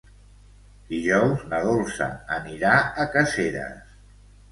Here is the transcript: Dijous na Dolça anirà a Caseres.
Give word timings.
Dijous 0.93 1.43
na 1.51 1.59
Dolça 1.65 2.07
anirà 2.37 2.71
a 3.05 3.05
Caseres. 3.17 3.85